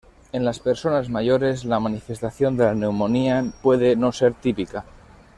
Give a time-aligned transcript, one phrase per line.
[0.31, 4.83] En las personas mayores, la manifestación de la neumonía puede no ser típica.